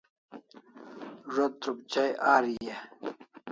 [1.33, 2.75] Zo't trup chai Ari e?